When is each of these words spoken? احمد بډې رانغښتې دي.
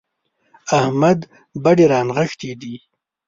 احمد 0.79 1.19
بډې 1.63 1.85
رانغښتې 1.91 2.51
دي. 2.61 2.75